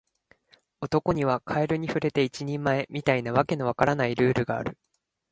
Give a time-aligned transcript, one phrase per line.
[0.79, 4.75] 男にはカエルに触れて一人前、みたいな訳の分からないルールがある